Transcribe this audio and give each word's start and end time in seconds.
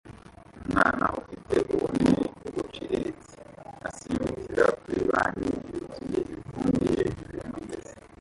Umwana 0.61 1.05
ufite 1.21 1.55
ubunini 1.73 2.23
buciriritse 2.53 3.39
asimbukira 3.89 4.65
kuri 4.79 5.01
banki 5.11 5.49
yuzuye 5.71 6.19
ivumbi 6.33 6.83
hejuru 6.95 7.31
yumugezi 7.39 7.91